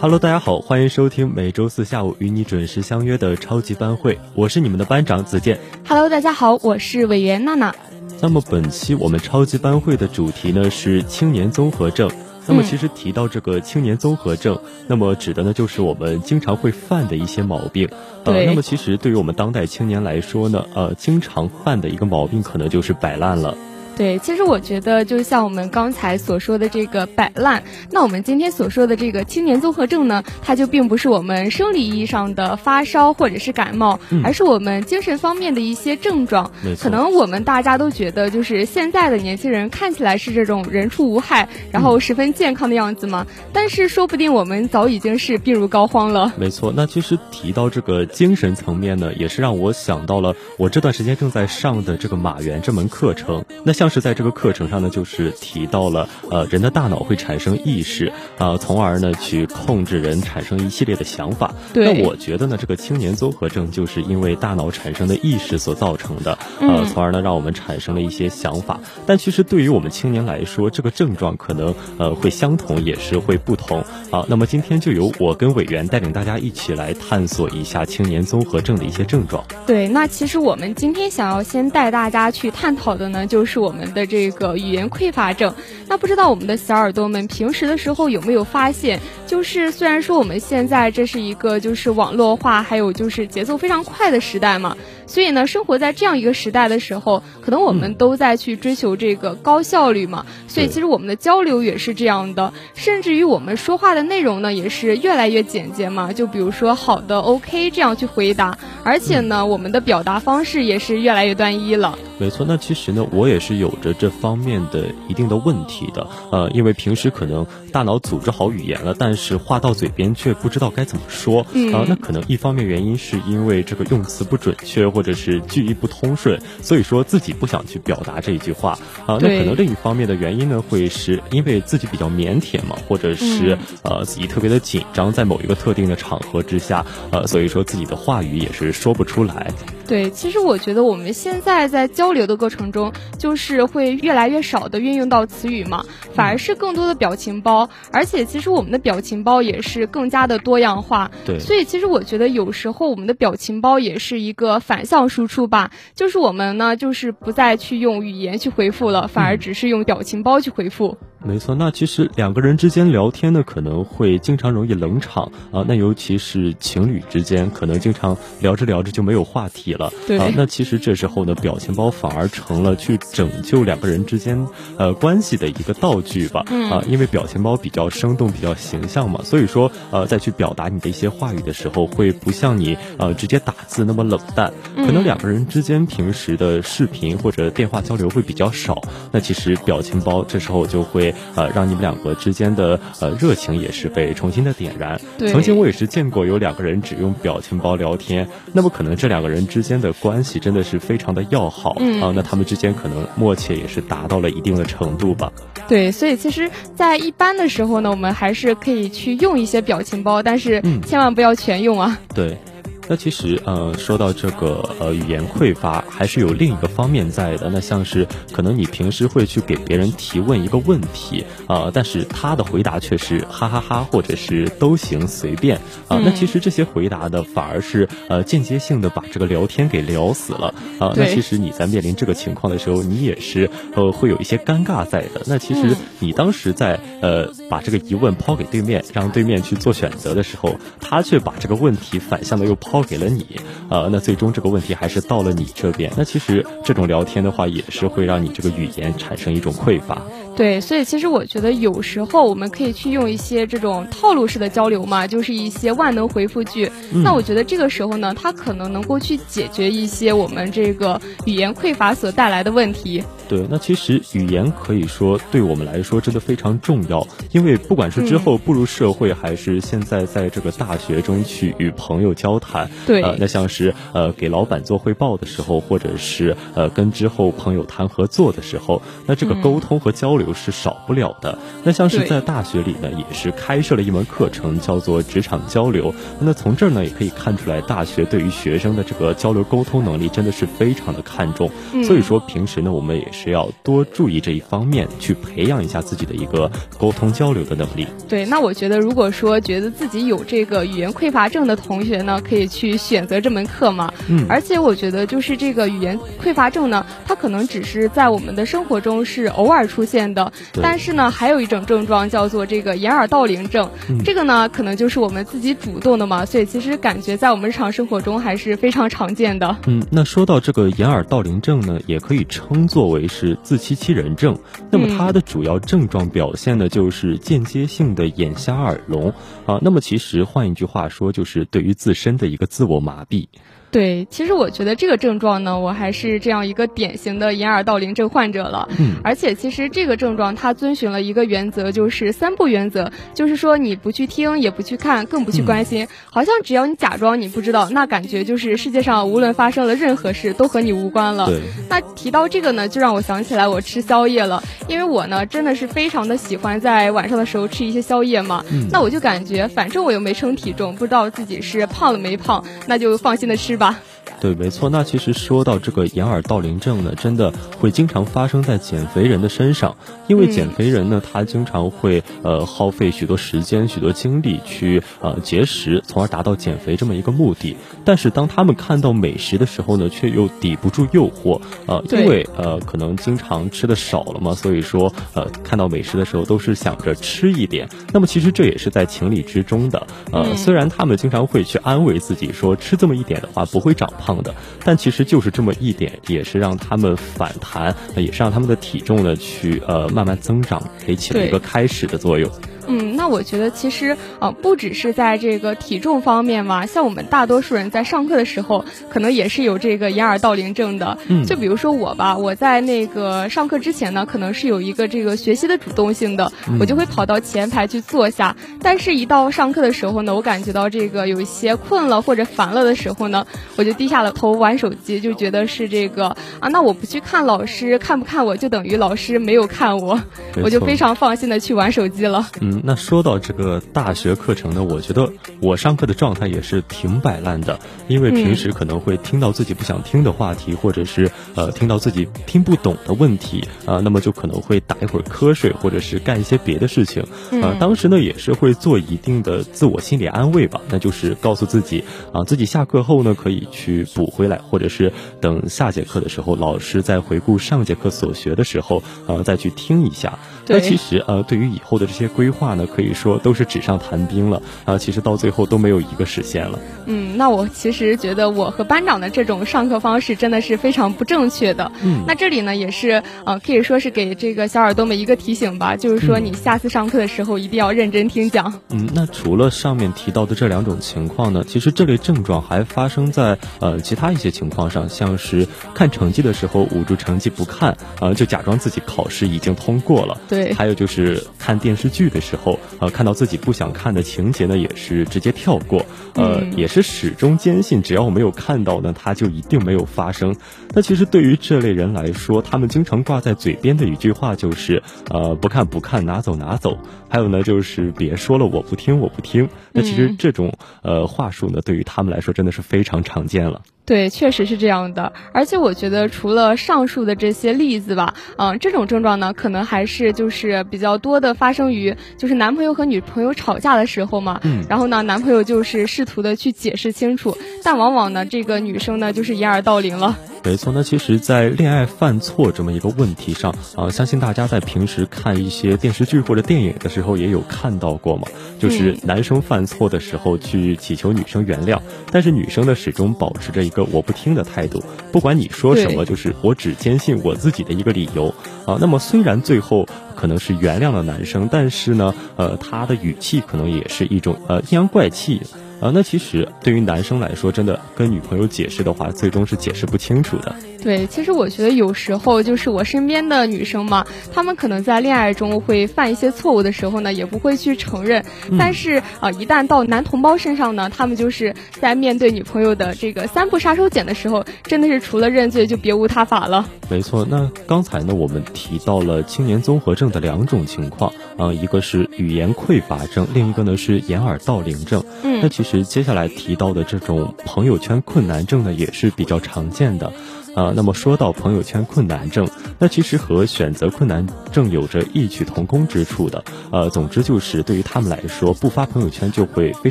[0.00, 5.60] Hello，大家好，欢迎收听每周四下午与你准时相约的超级班会，我是你们的班长子健。
[5.86, 7.74] Hello，大家好，我是委员娜娜。
[8.22, 12.10] 那么本期我们超级班会的主题呢是青年综合症。
[12.46, 17.88] 那么其实提到这个青年综合症，那么指的呢就是我们经常会犯的一些毛病。
[18.24, 23.56] 呃，那么其实对于我们当代青年来说呢，呃，经常犯的一个毛病可能就是摆烂了。
[23.96, 36.50] 对，其实我觉得就像我们刚才所说的这个摆烂，那我们今天所说的这个青年综合症呢，它就并不是我们生理意义上的发烧或者是感冒，而是我们精神方面的一些症状。
[36.80, 46.32] 可能我们大家都觉得，就是现在的年轻人看起来是这种人畜无害，然后十分健康的样子嘛，但是说不定我们早已经是病入膏肓了。
[46.36, 53.44] 没错，那其实提到这个精神层面呢，也是让我想到了我这段时间正在上的这个马原这门课程。
[53.62, 53.83] 那像。
[53.84, 61.54] 像是在这个课程上呢，就是提到了，呃，人的大脑会产生意识，啊，从而呢去控制人产生一系列的想法。
[61.74, 68.80] 那我觉得呢，这个青年综合症就是因为大脑产生的意识所造成的，呃，从而呢让我们产生了一些想法。
[69.04, 73.84] 但其实对于我们青年来说，这个症状可能呃会相同，也是会不同。
[74.10, 79.44] 好，那么今天就由我跟委员带领大家一起来探索一下青年综合症的一些症状。
[79.66, 83.73] 对，那其实我们今天想要先带大家去探讨的呢，就是我。
[83.74, 85.52] 我们的这个语言匮乏症，
[85.88, 94.76] 那不知道我们的小耳朵们平时的时候有没有发现，就是虽然说我们现在这是一个就是网络化，还有就是节奏非常快的时代嘛。
[95.06, 100.24] 所以呢，生活在这样一个时代的时候，可能我们都在去追求这个高效率嘛。
[100.48, 106.12] 所以其实我们的交流也是这样的，甚至于我们说话的内容呢，也是越来越简洁嘛。
[106.12, 111.98] 就比如说好的，OK 这样去回答，而且呢，我们的表达方式也是越来越单一了。
[112.16, 116.06] 没错，那其实呢，我也是有着这方面的一定的问题的。
[116.30, 121.40] 呃，因为平时可能大脑组织好语言了，但是话到嘴边却不知道该怎么说。
[121.72, 124.86] 啊，那可能一方面原因是因为这个用词不准确。
[124.94, 129.18] 或者是句意不通顺，所以说自己不想去表达这一句话啊。
[129.20, 139.50] 那可能另一方面的原因呢，会是因为自己比较腼腆嘛，或者是呃自己特别的紧张，在某一个特定的场合之下，呃，所以说自己的话语也是说不出来。
[139.86, 145.84] 对，其实我觉得我们现在在交流的过程中，就是会越来越少的运用到词语嘛，
[146.14, 151.10] 反而是更多的表情包，而且其实我们的表情包也是更加的多样化。
[151.26, 160.96] 对，所以其实我觉得有时候我们的表情包也是一个反向输出吧，就是我们呢，就是不再去用语言去回复了，反而只是用表情包去回复。
[161.26, 165.64] 没错，那其实两个人之间聊天呢，可能会经常容易冷场啊。
[165.66, 169.90] 那尤其是情侣之间，可能经常聊着聊着就没有话题了。
[170.06, 174.46] 对啊，那其实这时候呢，表情包反而成了去拯救两个人之间
[174.76, 176.44] 呃关系的一个道具吧。
[176.50, 184.52] 嗯啊，因为表情包比较生动、比较形象嘛，所以说呃，在去表达你的一些话语的时候，会不像你呃直接打字那么冷淡。
[184.76, 191.14] 可能两个人之间平时的视频或者电话交流会比较少，那其实表情包这时候就会。
[191.36, 195.00] 呃，让你们两个之间的呃热情也是被重新的点燃。
[195.18, 201.70] 曾经我也是见过有两个人只用表情包聊天，那么可能这两个人之间的关系真的是非常的要好
[202.00, 202.12] 啊。
[202.14, 205.32] 那他们之间可能默契也是达到了一定的程度吧。
[205.66, 211.98] 对，所以其实，在一般的时候呢，我们还是可以去用一些表情包，但是千万不要全用啊。
[212.14, 212.38] 对。
[212.86, 217.48] 那其实，呃，说到这个，呃，语言匮乏，还是有另一个方面在的。
[217.50, 225.56] 那像是可能你平时会去给别人提问一个问题，啊，但是他的回答却是哈哈哈，或者是都行随便，
[225.88, 235.22] 啊，那其实这些回答的反而是呃间接性的把这个聊天给聊死了，啊，那其实你在面临这个情况的时候，你也是呃会有一些尴尬在的。
[235.24, 242.73] 那其实你当时在呃把这个疑问抛给对面，让对面去做选择的时候，他却把这个问题反向的又抛。
[242.74, 243.24] 抛给了你，
[243.68, 245.92] 呃，那最终这个问题还是到了你这边。
[245.96, 250.02] 那其实这种聊天的话，也是会让你这个语言产生一种匮乏。
[250.34, 256.68] 对，所以其实我觉得有时候我们可以去用一些这种套路式的交流嘛，就是一些万能回复句。
[256.90, 263.04] 那我觉得这个时候呢，它可能能够去解决一些我们这个语言匮乏所带来的问题。
[263.28, 281.38] 对，那其实语言可以说对我们来说真的非常重要，因为不管是之后步入社会，还是现在在这个大学中去与朋友交谈，对，呃，那像是呃给老板做汇报的时候，或者是呃跟之后朋友谈合作的时候，那这个沟通和交流是少不了的。
[281.62, 285.94] 那像是在大学里呢，也是开设了一门课程，叫做职场交流。
[286.20, 291.50] 那从这儿呢，也可以看出来，大学对于学生的这个交流沟通能力真的是非常的看重。
[291.84, 297.86] 所以说，平时呢，我们也是要多注意这一方面，去培养一下自己的一个沟通交流的能力。
[298.06, 303.90] 对，那我觉得，如果说觉得自己有这个语言匮乏症的同学呢，可以去选择这门课嘛。
[304.08, 304.26] 嗯。
[304.28, 313.70] 而且我觉得，就是这个语言匮乏症呢，它可能只是在我们的生活中是偶尔出现的，但是呢，还有一种症状叫做这个掩耳盗铃症。
[314.04, 319.56] 这个呢，可能就是我们自己主动的嘛，所以其实感觉在我们日常生活中还是非常常见的。
[319.66, 323.36] 嗯，那说到这个掩耳盗铃症呢，也可以称作为是。
[323.42, 324.38] 自欺欺人症，
[324.70, 329.12] 那么它的主要症状表现呢，就是间接性的眼瞎耳聋
[329.46, 329.58] 啊。
[329.60, 333.26] 那么其实换一句话说，就是对于自身的一个自我麻痹。
[333.74, 338.68] 对，其实我觉得这个症状呢，我还是这样一个典型的掩耳盗铃症患者了。
[338.78, 351.26] 嗯，而且其实这个症状它遵循了一个原则，就是三不原则，就是说你不去听，也不去看，更不去关心，好像只要你假装你不知道，那感觉就是世界上无论发生了任何事都和你无关了。
[351.26, 351.40] 对。
[351.68, 358.44] 那提到这个呢，就让我想起来我吃宵夜了，因为我呢真的是非常的喜欢在晚上的时候吃一些宵夜嘛。
[358.52, 358.68] 嗯。
[358.70, 363.63] 那我就感觉反正我又没称体重，不知道自己是胖了没胖，那就放心的吃吧。
[363.64, 363.93] bye.
[364.24, 364.70] 对，没错。
[364.70, 367.30] 那其实说到这个掩耳盗铃症呢，真的
[367.60, 369.76] 会经常发生在减肥人的身上，
[370.06, 377.54] 因为减肥人呢，他经常会呃耗费许多时间、许多精力去呃节食，从而达到减肥这么一个目的。
[377.84, 387.68] 但是当他们看到美食的时候呢，却又抵不住诱惑，呃，因为呃可能经常吃的少了嘛，所以说呃看到美食的时候都是想着吃一点。
[387.92, 389.86] 那么其实这也是在情理之中的。
[390.12, 394.34] 呃，虽然他们经常会去安慰自己说吃这么一点的话不会长胖的，
[394.64, 402.30] 但其实就是这么一点，也是让他们反弹，也是让他们的体重呢去呃慢慢增长，给起了一个开始的作用。
[402.66, 410.96] 嗯，那我觉得其实呃，不只是在这个体重方面嘛，像我们大多数人在上课的时候，可能也是有这个掩耳盗铃症的。
[411.08, 418.36] 嗯，就比如说我吧，我在那个上课之前呢，可能是有一个这个学习的主动性的，我就会跑到前排去坐下。
[418.62, 423.26] 但是，一到上课的时候呢，我感觉到这个有一些困了或者烦了的时候呢，
[423.56, 430.00] 我就低下了头玩手机，就觉得是这个啊，那我不去看老师，看不看我就等于老师没有看我，
[430.42, 432.26] 我就非常放心的去玩手机了。
[432.40, 432.53] 嗯。
[432.62, 437.58] 那说到这个大学课程呢，我觉得我上课的状态也是挺摆烂的，
[437.88, 447.02] 因为平时可能会听到自己不想听的话题，或者是呃听到自己听不懂的问题啊，那么就可能会打一会儿瞌睡，或者是干一些别的事情
[447.42, 447.56] 啊。
[447.58, 460.18] 当时呢也是会做一定的自我心理安慰吧，那就是告诉自己啊，自己下课后呢可以去补回来，或者是等下节课的时候，老师在回顾上节课所学的时候啊再去听一下。
[460.46, 462.54] 那其实呃对于以后的这些规划。
[462.54, 464.78] 呢，可以说都是纸上谈兵了啊！
[464.78, 466.58] 其实到最后都没有一个实现了。
[466.86, 471.72] 嗯，那我其实觉得我和班长的这种上课方式真的是非常不正确的。
[471.82, 478.60] 嗯，那这里呢也是呃可以说是给这个小耳朵们一个提醒吧，就是说你下次上课的时候一定要认真听讲。
[478.68, 490.20] 嗯，那除了上面提到的这两种情况呢，其实这类症状还发生在呃其他一些情况上，像是看成绩的时候捂住成绩不看啊，就假装自己考试已经通过了。
[490.28, 492.58] 对，还有就是看电视剧的时候。
[492.80, 500.34] 呃，看到自己不想看的情节呢，也是直接跳过，呃，也是始终坚信，只要我没有看到呢，它就一定没有发生。
[500.72, 506.78] 那其实对于这类人来说，他们经常挂在嘴边的一句话就是，呃，不看不看，拿走拿走。
[507.08, 509.48] 还有呢，就是别说了，我不听，我不听。
[509.72, 513.62] 那其实这种呃话术呢，对于他们来说真的是非常常见了。
[513.86, 515.12] 对，确实是这样的。
[515.32, 524.40] 而且我觉得，除了上述的这些例子吧，嗯，这种症状呢，可能还是就是比较多的发生于就是男朋友和女朋友吵架的时候嘛。
[524.42, 524.64] 嗯。
[524.68, 530.16] 然后呢，男朋友就是试图的去解释清楚，但往往呢，这个女生呢就是掩耳盗铃了。
[530.46, 541.80] 没错，那其实，在恋爱犯错这么一个问题上啊，相信大家在平时看一些电视剧或者电影的时候也有看到过嘛，就是男生犯错的时候去祈求女生原谅，
[542.12, 548.78] 但是女生呢始终保持着一个我不听的态度，不管你说什么，就是我只坚信我自己的一个理由啊。
[548.80, 555.42] 那么虽然最后可能是原谅了男生，但是呢，呃，他的语气可能也是一种呃阴阳怪气。
[555.80, 560.54] 啊，那其实对于男生来说，真的跟女朋友解释的话，最终是解释不清楚的。
[560.84, 568.22] 对，其实我觉得有时候就是我身边的女生嘛，她们可能在恋爱中会犯一些错误的时候呢，也不会去承认。
[568.58, 576.68] 但是啊，一旦到男同胞身上呢，他们就是在面对女朋友的这个三步杀手锏的时候，真的是除了认罪就别无他法了。
[576.90, 585.02] 没错，那刚才呢，我们提到了青年综合症的两种情况啊，一个是语言匮乏症，另一个呢是掩耳盗铃症。
[585.22, 590.12] 嗯，那其实接下来提到的这种朋友圈困难症呢，也是比较常见的。
[590.54, 596.44] 啊，那么说到朋友圈困难症，那其实和选择困难症有着异曲同工之处的。
[596.70, 599.90] 呃，总之就是对于他们来说，不发朋友圈就会非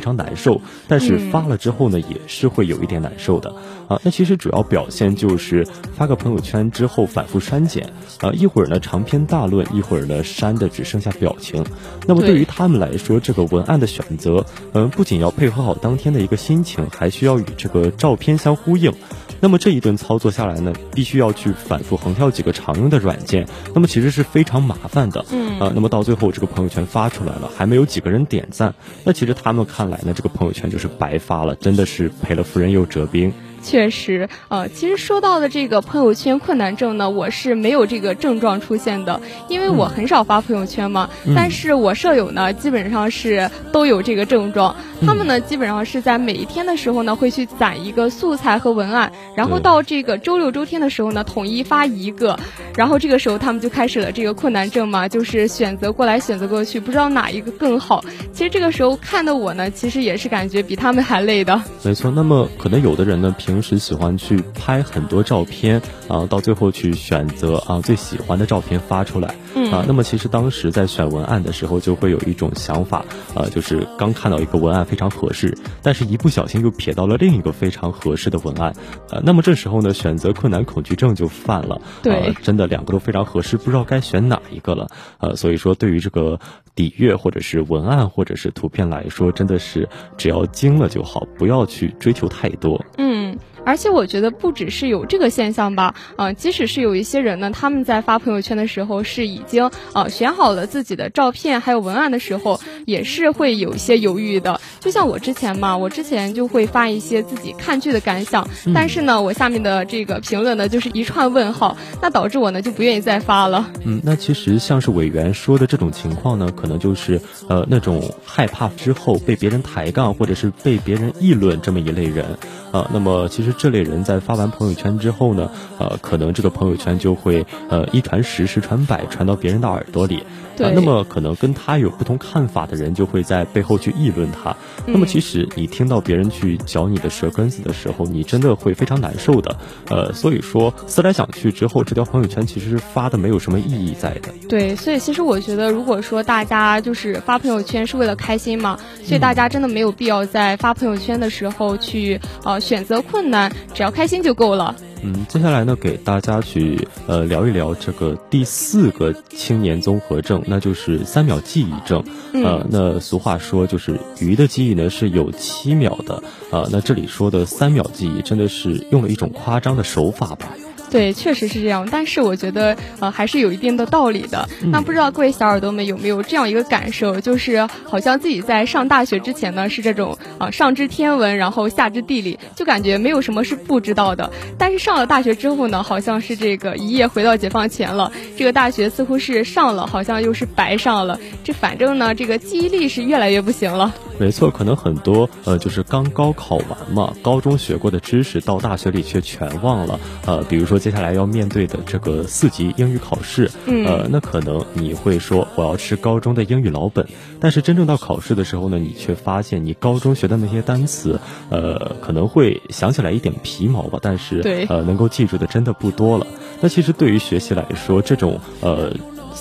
[0.00, 3.54] 常难受，但是发了之后呢，也是会有一点难受的。
[3.88, 11.62] 啊，那其实主要表现就是发个朋友圈之后反复删减，啊，一会儿呢长篇大论，一会儿呢删的只剩下表情。
[12.06, 18.94] 那么对于他们来说，这个文案的选择，嗯，不仅要配合好当天的一个心情，还需要与这个照片相呼应。
[19.40, 25.24] 那么这一顿操作下来呢，必须要去反复横跳几个常用的软件，那么其实是非常麻烦的。
[25.30, 33.32] 嗯，啊，那么到最后这个朋友圈发出来了，还没有几个人点赞，那其实他们看来呢，这个朋友圈就是白发了，真的是赔了夫人又折兵。
[33.64, 39.18] 确实，呃，其实说到的这个朋友圈困难症呢，我是没有这个症状出现的，
[39.48, 41.08] 因为我很少发朋友圈嘛。
[41.34, 44.76] 但是我舍友呢，基本上是都有这个症状。
[45.06, 52.38] 他们呢，基本上是在每一天的时候呢，会去攒一个素材和文案，然后到这个周六周天的时候呢，统一发一个。
[52.76, 58.04] 然后这个时候他们就开始了这个困难症嘛，就是选择过来选择过去，不知道哪一个更好。
[58.32, 61.60] 其实这个时候看的我呢，其实也是感觉比他们还累的。
[61.82, 69.28] 没错，那么可能有的人呢，平平时喜欢去拍很多照片，啊，到最后去选择啊最喜欢的照片发出来，
[69.70, 78.74] 啊，那么其实当时在选文案的时候，就会有一种想法，啊，就是刚看到一个文案非常合适，但是一不小心又瞥到了另一个非常合适的文案，
[79.12, 86.40] 呃，那么这时候呢，选择困难恐惧症就犯了，对，真的两个都非常合适，不知道该选哪一个了，呃，所以说对于这个
[86.74, 93.38] 底阅或者是文案或者是图片来说，真的是只要精了就好，不要去追求太多，嗯。
[93.64, 104.60] 而且我觉得不只是有这个现象吧，嗯，即使是有一些人呢，他们在发朋友圈的时候是已经呃选好了自己的照片还有文案的时候，也是会有一些犹豫的。
[104.80, 113.70] 就像我之前嘛，我之前就会发一些自己看剧的感想，但是呢，我下面的这个评论呢就是一串问号，那导致我呢就不愿意再发了。
[113.84, 122.36] 嗯，那其实像是委员说的这种情况呢，可能就是呃那种害怕之后被别人抬杠或者是被别人议论这么一类人。
[122.74, 130.24] 啊，那么其实这类人在发完朋友圈之后呢，呃，可能这个朋友圈就会呃一传十，十传百，传到别人的耳朵里。
[130.56, 130.72] 对。
[130.74, 134.56] 那么可能跟他有不同看法的人就会在背后去议论他。
[134.86, 139.56] 那么其实你听到别人去嚼你的舌根子的时候，你真的会非常难受的。
[139.88, 144.30] 呃，所以说思来想去之后，这条朋友圈其实是发的没有什么意义在的。
[144.48, 152.60] 对，所以其实我觉得，如果说大家就是发朋友圈是为了开心嘛，所以大家真的没有必要在发朋友圈的时候去呃。
[152.64, 154.74] 选择困难，只要开心就够了。
[155.02, 162.02] 嗯，接下来呢，给大家去呃聊一聊这个第四个青年综合症，那就是三秒记忆症。
[162.32, 170.48] 呃，那俗话说就是鱼的记忆呢是有七秒的，呃，那这里说的三秒记忆真的是用了一种夸张的手法吧。
[170.94, 174.48] 对，确实是这样，但是我觉得呃还是有一定的道理的。
[174.70, 184.30] 那不知道各位小耳朵们有没有这样一个感受，就是好像自己在上大学之前呢是这种啊上知天文，然后下知地理，就感觉没有什么是不知道的。
[184.56, 188.12] 但是上了大学之后呢，好像是这个一夜回到解放前了。
[188.36, 191.18] 这个大学似乎是上了，好像又是白上了。
[191.42, 193.92] 这反正呢，这个记忆力是越来越不行了。
[194.20, 199.98] 没错，可能很多呃就是刚高考完嘛，高中学过的知识到大学里却全忘了。
[200.24, 200.80] 呃，比如说。
[200.84, 203.50] 接下来要面对的这个四级英语考试，
[203.86, 207.08] 呃，那可能你会说我要吃高中的英语老本，
[207.40, 216.26] 但是真正到考试的时候呢，你却发现你高中学的那些单词，呃，可能会想起来一点皮毛吧，但是呃，能够记住的真的不多了。
[216.60, 218.92] 那其实对于学习来说，这种呃。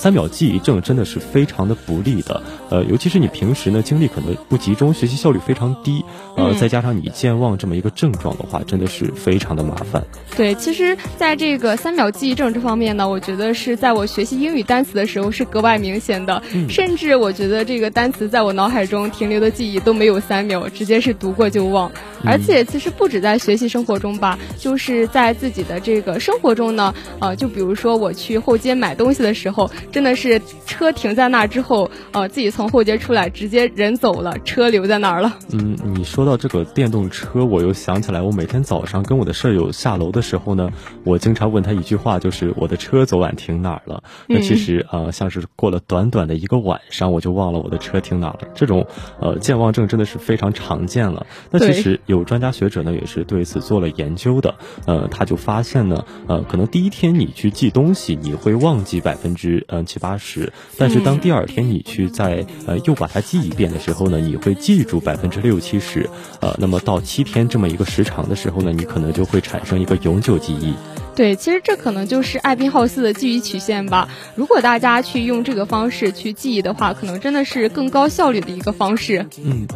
[0.03, 2.43] 三秒记忆症真的是非常的不利的。
[2.69, 6.03] 呃，尤其是你平时呢精力可能不集中，学习效率非常低，
[6.35, 10.03] 呃，再加上你健忘这么一个症状的话，真的是非常的麻烦。
[10.35, 21.89] 对，其实在这个三秒记忆症这方面呢，我觉得是在我学习英语单词的时候是格外明显的，甚至我觉得这个单词在我脑海中停留的记忆都没有三秒，直接是读过就忘。
[22.25, 35.37] 而且其实不止在学习生活中吧，就是在自己的这个生活中呢，呃，就比如说我去后街买东西的时候，真的是车停在那儿之后，呃，自己从后街出来，直接人走了，车留在那儿了。
[35.51, 40.69] 嗯，你说到这个电动车，我又想起来，我每天早上跟我的舍友下楼的时候呢，
[41.03, 44.03] 我经常问他一句话，就是我的车昨晚停哪儿了？
[44.27, 48.47] 那其实呃，像是过了短短的一个晚上，我就忘了我的车停哪儿了。
[48.55, 48.85] 这种
[49.19, 51.25] 呃健忘症真的是非常常见了。
[51.51, 54.55] 那其实有专家学者呢，也是对此做了研究的。
[54.85, 66.09] 呃，他就发现呢，呃，可能第一天你去记东西，你会忘记百分之嗯七八十，但是当第二天你去再呃又把它记一遍的时候呢，你会记住百分之六七十。
[66.41, 70.73] 呃，那么到七天这么一个时长的时候呢，你可能就会产生一个永久记忆。
[71.15, 74.09] 对，其实这可能就是艾宾浩斯的记忆曲线吧。
[74.35, 79.27] 如果大家去用这个方式去记忆的话，可能真的是更高效率的一个方式。
[79.37, 79.67] 嗯。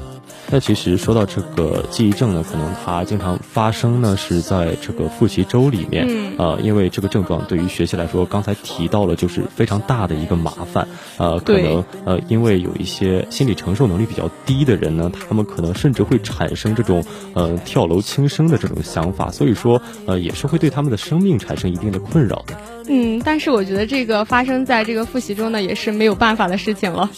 [0.49, 10.87] 那其实说到这个记忆症呢，可能它经常发生呢是在这个复习周里面，嗯呃，因为这个症状对于学习来说，刚才提到了就是非常大的一个麻烦，
[11.17, 22.55] 呃，可能呃，因为有一些心理承受能力比较低的人呢，他们可能甚至会产生这种呃跳楼轻生的这种想法，所以说呃，也是会对他们的生命产生一定的困扰的。
[22.87, 27.09] 嗯，但是我觉得这个发生在这个复习中呢，也是没有办法的事情了。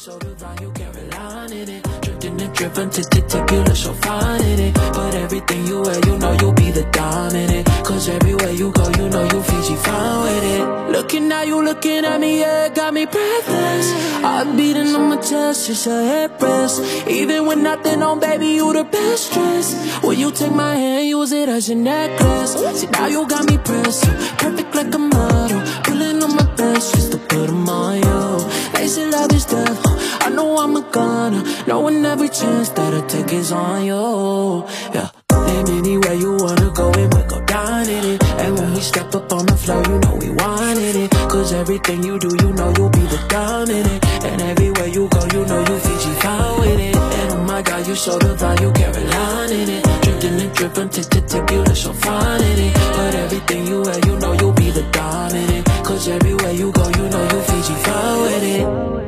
[2.60, 4.74] Driven take you, so fine in it.
[4.74, 7.66] But everything you wear, you know you'll be the dominant.
[7.86, 10.92] Cause everywhere you go, you know you Fiji fine with it.
[10.92, 13.88] Looking at you, looking at me, yeah, got me breathless.
[14.22, 17.08] Heart beating on my chest, just a head headrest.
[17.08, 20.04] Even when nothing on, baby, you the best dress.
[20.04, 22.54] Will you take my hand, use it as your necklace?
[22.82, 24.04] See, now you got me pressed,
[24.38, 25.62] perfect like a model.
[25.86, 28.50] Pulling on my best just to put them on you.
[28.74, 29.99] They say love is death,
[30.29, 31.43] I know I'm a goner.
[31.65, 34.63] Knowing every chance that I take is on you.
[34.93, 35.09] Yeah.
[35.31, 38.24] And anywhere you wanna go and we go down in it.
[38.38, 41.09] And when we step up on the floor, you know we wanted it.
[41.33, 44.05] Cause everything you do, you know you'll be the dominant.
[44.24, 46.95] And everywhere you go, you know you Fiji fine with it.
[46.95, 49.83] And oh my god, you so divine, you Caroline in it.
[50.03, 52.74] Drifting and dripping, tip to tip, you look so fine in it.
[52.75, 55.65] But everything you wear, you know you'll be the dominant.
[55.83, 58.99] Cause everywhere you go, you know you Fiji fine with it.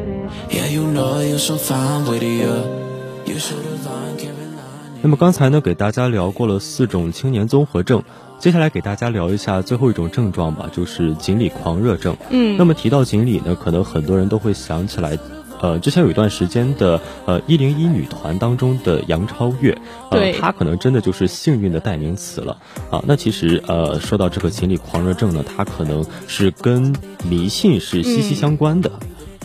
[5.03, 8.03] 那么刚才呢，给大家聊过了四种青年综合症，
[8.39, 12.15] 接下来给大家聊一下最后一种症状吧，就是锦鲤狂热症。
[12.29, 15.17] 嗯，那么提到锦鲤呢，可能很多人都会想起来，
[15.60, 19.77] 呃，之前有一段时间的呃一零一女团当中的杨超越，
[20.10, 22.57] 呃，她可能真的就是幸运的代名词了
[22.89, 23.03] 啊。
[23.05, 28.89] 那其实呃，说到这个锦鲤狂热症呢，它可能是跟迷信是息息相关的。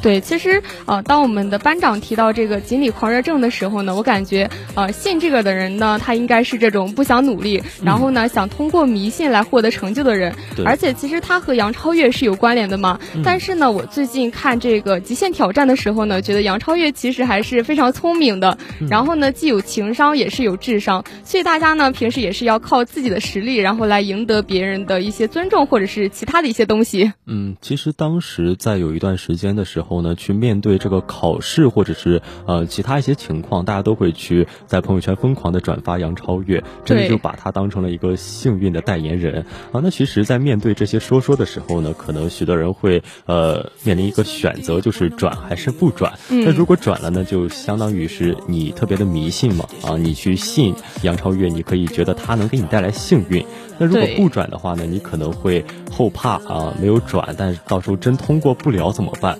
[0.07, 10.33] 对，其实呃，当我们的班长提到这个锦鲤狂热症的时候呢，我感觉呃，信这个的人呢，他应该是这种不想努力，然后呢，想通过迷信来获得成就的人。
[10.65, 13.01] 而且其实他和杨超越是有关联的嘛。
[13.25, 18.59] 但是呢，我最近看这个极限挑战的时候呢，觉得杨超越其实还是非常聪明的。
[18.89, 27.13] 然后呢，既有情商也是有智商，所以大家呢平时也是要靠自己的实力，然后来赢得别人的一些尊重或者是其他的一些东西。
[27.27, 29.96] 嗯，其实当时在有一段时间的时候。
[29.97, 39.81] 后呢，去面对这个考试或者是呃其他一些情况，大家都会去在朋友圈疯狂的转发杨超越，真的就把他当成了一个幸运的代言人啊。
[39.83, 46.13] 那其实，在面对这些说说的时候呢，可能许多人会呃面临一个选择，就是转还是不转。
[46.29, 53.45] 那如果转了呢，就相当于是你特别的迷信嘛啊，你去信杨超越，你可以觉得他能给你带来幸运。
[53.79, 59.39] 那如果不转的话呢，你可能会后怕啊，没有转，但是到时候真通过不了怎么办？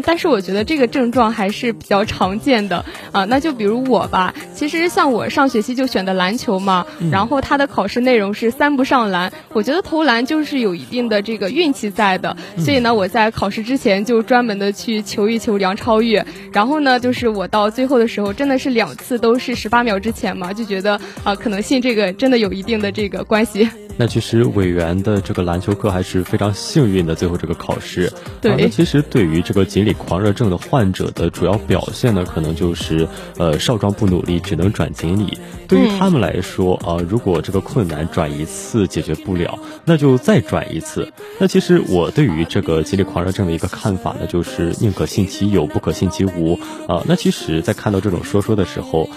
[0.00, 3.24] 嗯，但是我觉得这个症状还是比较常见的啊。
[3.26, 9.32] 那就比如我吧，其实像我上学期就选的篮球嘛，然后他的考试内容是三不上篮。
[9.52, 16.24] 我觉得投篮就是有一定的这个运气在的，所以呢，我在考试之前就专门的去求一求梁超越。
[16.52, 23.68] 然后呢，就是我到最后的时候，真的是两次都是十八秒之前嘛，就觉得啊，可能信这个真的有一定的这个关系。
[23.96, 28.12] 那其实委员的这个篮球课还是非常幸运的，最后这个考试。
[28.40, 28.56] 对。
[28.56, 35.38] 那其实对于这个锦鲤狂热症的患者的主要表现呢，可能就是呃少壮不努力，只能转锦鲤。
[35.68, 41.12] 对于他们来说啊，如果这个困难转一次解决不了，那就再转一次。
[41.38, 47.02] 那其实我对于这个锦鲤狂热症的一个看法呢，就是宁可信其有，不可信其无啊。
[47.06, 49.08] 那其实，在看到这种说说的时候。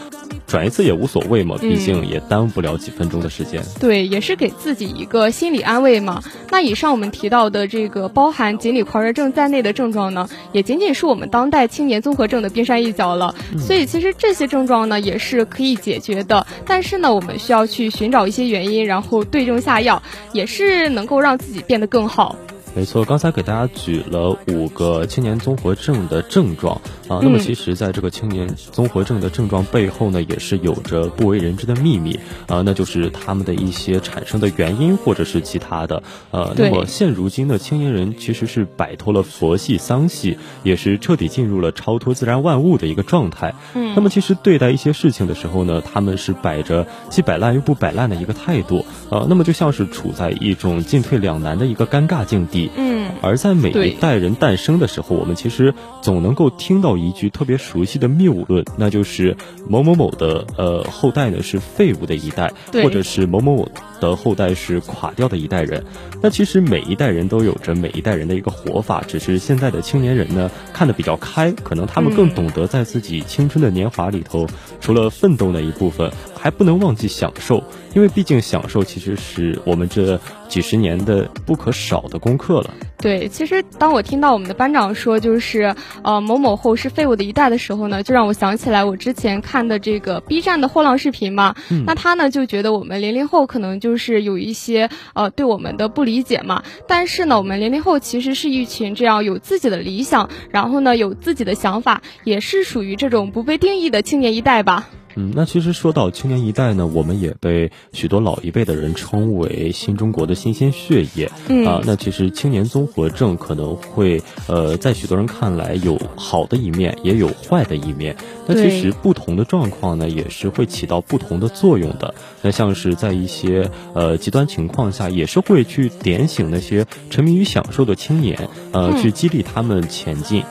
[0.46, 3.64] 转一次也无所谓嘛，毕竟也耽误不了几分钟的时间。
[3.80, 6.22] 对，也是给自己一个心理安慰嘛。
[6.52, 13.34] 那以上我们提到的这个包含锦鲤狂热症在内的症状呢，也仅仅是我们当代青年综合症的冰山一角了。
[13.58, 16.46] 所以其实这些症状呢，也是可以解决的。
[16.66, 20.04] 但是呢，我们需要去寻找一些原因，然后对症下药，
[20.34, 22.36] 也是能够让自己变得更好。
[22.76, 26.76] 没错，刚才给大家举了五个青年综合症的症状
[27.08, 43.54] 啊，那么其实在这个青年综合症的症状背后呢，也是有着不为人知的秘密啊，那就是他们的一些产生的原因或者是其他的呃，那么现如今的青年人其实是摆脱了佛系丧系，也是彻底进入了超脱自然万物的一个状态。
[43.76, 52.63] 嗯，那么其实对待一些事情的时候呢，他们是摆着既摆烂又不摆烂的一个态度呃，那么就像是处在一种进退两难的一个尴尬境地。
[52.76, 59.36] 嗯，而在每一代人诞生的时候，我们其实总能够听到一句特别熟悉的谬论，那就是
[59.68, 65.84] 某某某的呃后代呢是废物的一代，或者是某某某的后代是垮掉的一代人。
[66.22, 74.48] 那其实每一代人都有着每一代人的一个活法，只是现在的青年人呢看得比较开，可能他们更懂得在自己青春的年华里头，
[74.80, 76.12] 除了奋斗那一部分，
[76.44, 77.64] 还不能忘记享受。
[77.96, 82.74] 因为毕竟享受其实是我们这几十年的不可少的功课了。
[82.98, 91.56] 对，其实当我听到我们的班长说就是呃某某后是废物的一代的时候呢，就让我想起来我之前看的这个 B 站的货浪视频嘛。
[91.86, 96.64] 那他呢就觉得我们零零后可能就是有一些呃对我们的不理解嘛。
[96.88, 104.90] 但是呢，我们零零后其实是一群这样有自己的理想，然后呢有自己的想法，也是属于这种不被定义的青年一代吧。
[105.16, 111.32] 嗯，那其实说到青年一代呢，我们也被许多老一辈的人称为新中国的新鲜血液。
[111.48, 118.16] 嗯啊，那其实青年综合症可能会呃，在许多人看来有好的一面，也有坏的一面。
[118.48, 122.14] 那其实不同的状况呢，也是会起到不同的作用的。
[122.42, 130.44] 那像是在一些呃极端情况下，也是会去点醒那些沉迷于享受的青年，呃，去激励他们前进。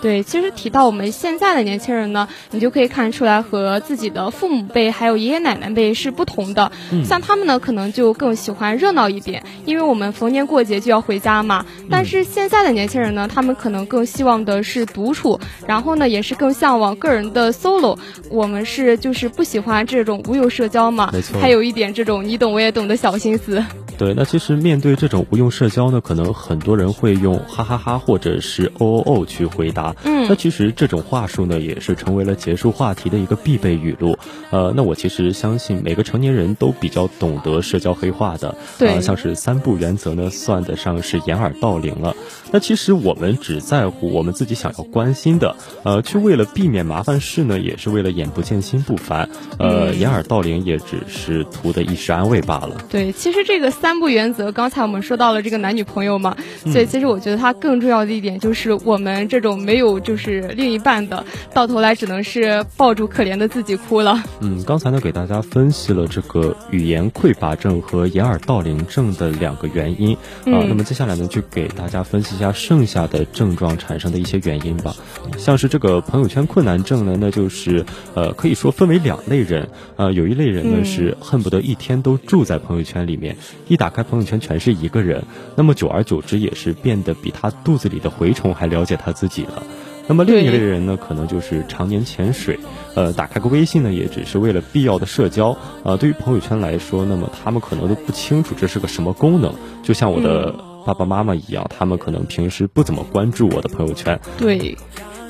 [0.00, 6.70] 对，其实提到我们现在的年轻人呢，你就可以看出来和自己的父母辈还有爷爷奶奶辈是不同的。
[7.04, 11.66] 像他们呢，可能就更喜欢热闹一点，因为我们逢年过节就要回家嘛。
[11.90, 17.98] 但是现在的年轻人呢，他们可能更希望的是独处，然后呢，也是更向往个人的 solo。
[18.30, 23.62] 我们是就是不喜欢这种无用社交嘛，没错，还有一点这种你懂我也懂的小心思。
[23.98, 29.87] 对，那其实面对这种无用社交呢，可能很多人会用哈哈哈或者是哦哦哦去回答。
[30.04, 34.16] 嗯，那其实这种话术呢，也是成为了结束话题的一个必备语录。
[34.50, 38.54] 呃，那我其实相信每个成年人都比较懂得社交黑话的。
[38.78, 42.14] 对，像是三不原则呢，算得上是掩耳盗铃了。
[42.52, 49.28] 那其实我们只在乎我们自己想要关心的，呃，去为了避免麻烦事呢，也是为了眼不见心不烦。
[49.58, 52.76] 呃，掩耳盗铃也只是图的一时安慰罢了。
[52.88, 53.88] 对，其实这个三。
[53.88, 64.22] 三不原则，刚才我们说到了这个男女朋友嘛，所以其实我觉得它更重要的一点就是我们这种没有就是另一半的，到头来只能是抱住可怜的自己哭了。
[64.42, 70.14] 嗯，刚才呢给大家分析了这个语言匮乏症和掩耳盗铃症的两个原因
[70.44, 74.94] 啊，那么接下来呢就给大家分析一下剩下的症状产生的一些原因吧。
[75.38, 83.34] 像是这个朋友圈困难症呢，那就是呃可以说分为两类人啊，有一类人呢是恨不得一天都住在朋友圈里面
[83.66, 83.78] 一。
[83.78, 85.22] 打开朋友圈全是一个人，
[85.54, 89.62] 那么久而久之也是变得比他肚子里的蛔虫还了解他自己了。
[90.08, 92.58] 那么另一类人呢，可能就是常年潜水，
[92.94, 95.56] 呃，打开个微信呢，也只是为了必要的社交。
[95.84, 99.54] 呃，对于朋友圈来说，那么他们可能都不清楚这是个什么功能。
[99.82, 100.54] 就像我的
[100.86, 104.18] 爸爸妈妈一样，他们可能平时不怎么关注我的朋友圈。
[104.38, 104.76] 对。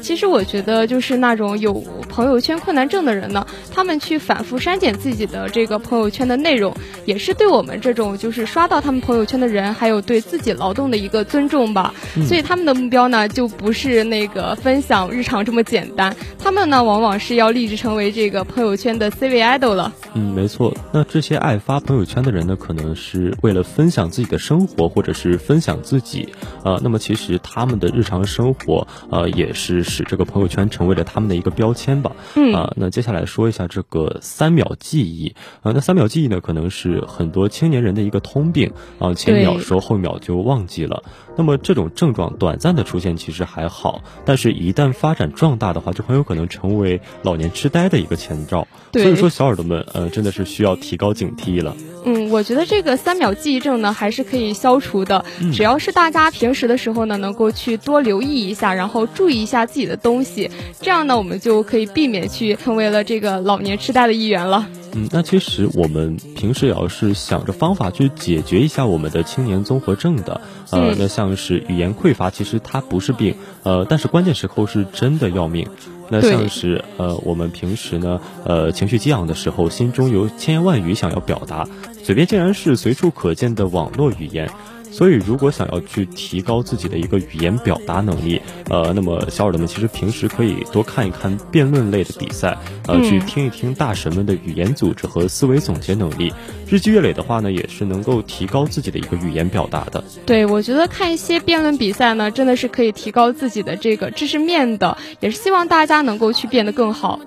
[0.00, 1.74] 其实我觉得，就是那种有
[2.08, 11.92] 朋友圈困难症的人呢，他们去反复删减自己的这个朋友圈的内容，也是对我们这种就是刷到他们朋友圈的人，还有对自己劳动的一个尊重吧。
[12.26, 19.92] 所以他们的目标呢，就不是那个分享日常这么简单，他们呢，往往是要立志成为这个朋友圈的 C 位 idol 了。
[20.14, 20.74] 嗯，没错。
[20.92, 26.28] 那这些爱发朋友圈的人呢，可能是为了分享自己的生活，或者是分享自己。
[26.64, 29.84] 呃，那么其实他们的日常生活，呃，也是。
[29.98, 32.12] 使这个朋友圈成为了他们的一个标签吧。
[32.36, 41.02] 嗯啊，那接下来说一下这个三秒记忆啊，那三秒记忆呢，可能是很多青年人的一个通病啊，前一秒说后一秒就忘记了。
[41.36, 48.66] 那么这种症状短暂的出现其实还好，但是一旦发展壮大的话，就很有可能成为老年痴呆的一个前兆。
[48.92, 51.76] 所以说，小耳朵们，呃，真的是需要提高警惕了。
[52.04, 55.24] 嗯，我觉得这个三秒记忆症呢，还是可以消除的。
[55.52, 64.66] 只要是大家平时的时候呢，能够去多留意一下，然后注意一下自己的东西，这样呢，我们就可以避免去成为了这个老年痴呆的一员了。
[64.94, 70.40] 嗯，那其实我们平时也要是想着方法去解决一下我们的青年综合症的。
[70.70, 75.68] 呃，那像是语言匮乏，其实它不是病，呃，但是关键时候是真的要命。
[76.10, 81.68] 那像是呃，我们平时呢，呃，情绪激昂的时候，心中有千言万语想要表达，
[82.08, 84.48] 嘴边竟然是随处可见的网络语言。
[84.90, 88.40] 所以，如果想要去提高自己的一个语言表达能力，
[88.70, 96.32] 呃，那么小耳朵们其实平时可以多看一看辩论类的比赛，呃，去听一听大神们的语言组织和思维总结能力。
[96.66, 100.02] 日积月累的话呢，也是能够提高自己的一个语言表达的。
[100.24, 107.20] 对，我觉得看一些辩论比赛呢，真的是可以提高自己的这个知识面的，也是希望大家能够去变得更好。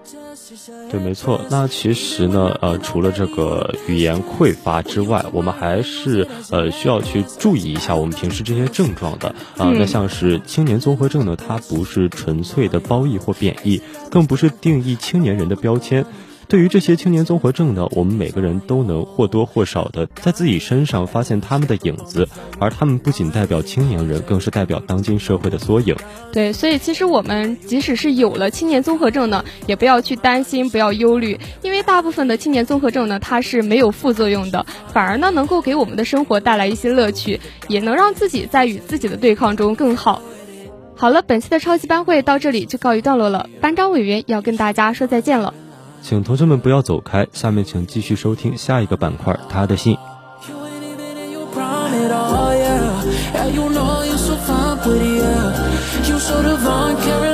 [0.90, 1.40] 对，没错。
[1.50, 9.74] 那其实呢，呃，除了这个语言匮乏之外，我们还是呃需要去注意一下我们平时这些症状的啊。
[9.74, 13.82] 那像是青年综合症呢，它不是纯粹的褒义或贬义，
[14.12, 16.06] 更不是定义青年人的标签。
[16.52, 22.28] 对于这些青年综合症呢，我们每个人都能或多或少的在自己身上发现他们的影子，
[22.60, 25.96] 而他们不仅代表青年人，更是代表当今社会的缩影。
[26.34, 40.22] 对，所以其实我们即使是有了青年综合症呢，也不要去担心，不要忧虑，因为大部分的青年综合症呢，它是没有副作用的，反而呢能够给我们的生活带来一些乐趣，也能让自己在与自己的对抗中更好。
[40.98, 45.54] 好了，本期的超级班会到这里就告一段落了，班长委员要跟大家说再见了。
[46.02, 49.98] 请同学们不要走开，下面请继续收听下一个板块，他的信。
[56.04, 57.31] You